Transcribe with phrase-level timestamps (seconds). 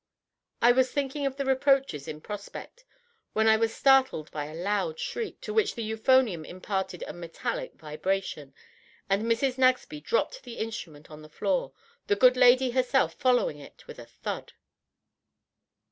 [0.63, 2.85] I was thinking of the reproaches in prospect,
[3.33, 7.75] when I was startled by a loud shriek, to which the euphonium imparted a metallic
[7.75, 8.55] vibration,
[9.11, 9.59] and Mrs.
[9.59, 11.73] Nagsby dropped the instrument on to the floor,
[12.07, 14.53] the good lady herself following it with a thud.